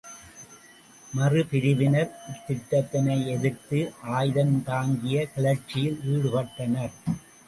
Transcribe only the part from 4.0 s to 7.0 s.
ஆயுதம்தாங்கிய கிளர்ச்சியில் ஈடுபட்டனர்.